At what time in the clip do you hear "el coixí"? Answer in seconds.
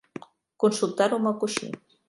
1.33-1.73